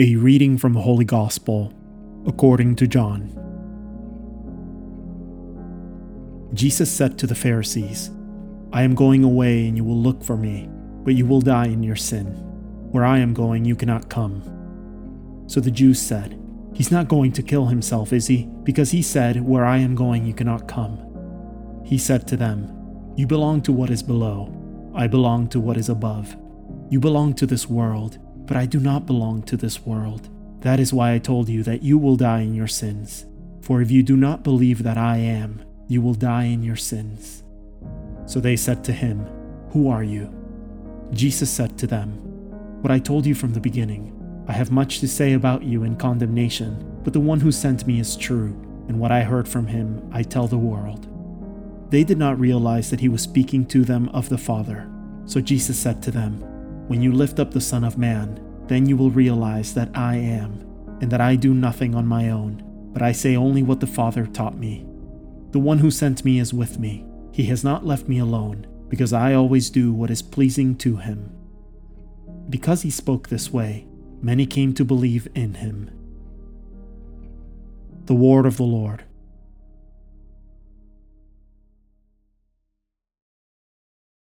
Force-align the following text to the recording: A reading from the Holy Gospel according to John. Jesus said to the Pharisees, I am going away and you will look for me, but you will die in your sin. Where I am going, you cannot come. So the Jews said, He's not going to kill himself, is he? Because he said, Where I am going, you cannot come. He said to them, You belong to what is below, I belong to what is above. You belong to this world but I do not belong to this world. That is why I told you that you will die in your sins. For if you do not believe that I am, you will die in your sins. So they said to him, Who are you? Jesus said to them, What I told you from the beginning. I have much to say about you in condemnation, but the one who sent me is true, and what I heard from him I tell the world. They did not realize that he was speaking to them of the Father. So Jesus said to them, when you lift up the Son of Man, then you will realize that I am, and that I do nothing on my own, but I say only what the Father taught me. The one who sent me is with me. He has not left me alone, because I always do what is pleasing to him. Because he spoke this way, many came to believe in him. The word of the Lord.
A 0.00 0.14
reading 0.14 0.56
from 0.58 0.74
the 0.74 0.80
Holy 0.80 1.04
Gospel 1.04 1.74
according 2.24 2.76
to 2.76 2.86
John. 2.86 3.34
Jesus 6.54 6.88
said 6.88 7.18
to 7.18 7.26
the 7.26 7.34
Pharisees, 7.34 8.12
I 8.72 8.82
am 8.82 8.94
going 8.94 9.24
away 9.24 9.66
and 9.66 9.76
you 9.76 9.82
will 9.82 10.00
look 10.00 10.22
for 10.22 10.36
me, 10.36 10.68
but 11.02 11.16
you 11.16 11.26
will 11.26 11.40
die 11.40 11.66
in 11.66 11.82
your 11.82 11.96
sin. 11.96 12.26
Where 12.92 13.04
I 13.04 13.18
am 13.18 13.34
going, 13.34 13.64
you 13.64 13.74
cannot 13.74 14.08
come. 14.08 14.40
So 15.48 15.58
the 15.58 15.72
Jews 15.72 16.00
said, 16.00 16.40
He's 16.72 16.92
not 16.92 17.08
going 17.08 17.32
to 17.32 17.42
kill 17.42 17.66
himself, 17.66 18.12
is 18.12 18.28
he? 18.28 18.48
Because 18.62 18.92
he 18.92 19.02
said, 19.02 19.44
Where 19.44 19.64
I 19.64 19.78
am 19.78 19.96
going, 19.96 20.24
you 20.24 20.32
cannot 20.32 20.68
come. 20.68 21.82
He 21.84 21.98
said 21.98 22.24
to 22.28 22.36
them, 22.36 23.12
You 23.16 23.26
belong 23.26 23.62
to 23.62 23.72
what 23.72 23.90
is 23.90 24.04
below, 24.04 24.54
I 24.94 25.08
belong 25.08 25.48
to 25.48 25.58
what 25.58 25.76
is 25.76 25.88
above. 25.88 26.36
You 26.88 27.00
belong 27.00 27.34
to 27.34 27.46
this 27.46 27.68
world 27.68 28.20
but 28.48 28.56
I 28.56 28.66
do 28.66 28.80
not 28.80 29.06
belong 29.06 29.42
to 29.42 29.56
this 29.56 29.84
world. 29.84 30.28
That 30.62 30.80
is 30.80 30.92
why 30.92 31.12
I 31.12 31.18
told 31.18 31.48
you 31.48 31.62
that 31.64 31.82
you 31.82 31.98
will 31.98 32.16
die 32.16 32.40
in 32.40 32.54
your 32.54 32.66
sins. 32.66 33.26
For 33.60 33.82
if 33.82 33.90
you 33.90 34.02
do 34.02 34.16
not 34.16 34.42
believe 34.42 34.82
that 34.82 34.96
I 34.96 35.18
am, 35.18 35.62
you 35.86 36.00
will 36.00 36.14
die 36.14 36.44
in 36.44 36.62
your 36.62 36.74
sins. 36.74 37.44
So 38.24 38.40
they 38.40 38.56
said 38.56 38.82
to 38.84 38.92
him, 38.92 39.26
Who 39.70 39.90
are 39.90 40.02
you? 40.02 40.34
Jesus 41.12 41.50
said 41.50 41.78
to 41.78 41.86
them, 41.86 42.12
What 42.80 42.90
I 42.90 42.98
told 42.98 43.26
you 43.26 43.34
from 43.34 43.52
the 43.52 43.60
beginning. 43.60 44.14
I 44.48 44.52
have 44.52 44.70
much 44.72 45.00
to 45.00 45.08
say 45.08 45.34
about 45.34 45.62
you 45.62 45.84
in 45.84 45.96
condemnation, 45.96 47.00
but 47.04 47.12
the 47.12 47.20
one 47.20 47.40
who 47.40 47.52
sent 47.52 47.86
me 47.86 48.00
is 48.00 48.16
true, 48.16 48.56
and 48.88 48.98
what 48.98 49.12
I 49.12 49.20
heard 49.20 49.46
from 49.46 49.66
him 49.66 50.08
I 50.10 50.22
tell 50.22 50.46
the 50.46 50.56
world. 50.56 51.06
They 51.90 52.02
did 52.02 52.16
not 52.16 52.40
realize 52.40 52.88
that 52.88 53.00
he 53.00 53.10
was 53.10 53.20
speaking 53.20 53.66
to 53.66 53.84
them 53.84 54.08
of 54.08 54.30
the 54.30 54.38
Father. 54.38 54.90
So 55.26 55.42
Jesus 55.42 55.78
said 55.78 56.02
to 56.02 56.10
them, 56.10 56.42
when 56.88 57.00
you 57.02 57.12
lift 57.12 57.38
up 57.38 57.52
the 57.52 57.60
Son 57.60 57.84
of 57.84 57.96
Man, 57.98 58.40
then 58.66 58.86
you 58.86 58.96
will 58.96 59.10
realize 59.10 59.72
that 59.74 59.90
I 59.94 60.16
am, 60.16 60.60
and 61.00 61.10
that 61.10 61.20
I 61.20 61.36
do 61.36 61.54
nothing 61.54 61.94
on 61.94 62.06
my 62.06 62.30
own, 62.30 62.62
but 62.92 63.02
I 63.02 63.12
say 63.12 63.36
only 63.36 63.62
what 63.62 63.80
the 63.80 63.86
Father 63.86 64.26
taught 64.26 64.58
me. 64.58 64.86
The 65.52 65.58
one 65.58 65.78
who 65.78 65.90
sent 65.90 66.24
me 66.24 66.38
is 66.38 66.52
with 66.52 66.78
me. 66.78 67.06
He 67.32 67.44
has 67.44 67.62
not 67.62 67.86
left 67.86 68.08
me 68.08 68.18
alone, 68.18 68.66
because 68.88 69.12
I 69.12 69.34
always 69.34 69.70
do 69.70 69.92
what 69.92 70.10
is 70.10 70.22
pleasing 70.22 70.76
to 70.76 70.96
him. 70.96 71.30
Because 72.50 72.82
he 72.82 72.90
spoke 72.90 73.28
this 73.28 73.52
way, 73.52 73.86
many 74.20 74.46
came 74.46 74.74
to 74.74 74.84
believe 74.84 75.28
in 75.34 75.54
him. 75.54 75.90
The 78.06 78.14
word 78.14 78.46
of 78.46 78.56
the 78.56 78.64
Lord. 78.64 79.04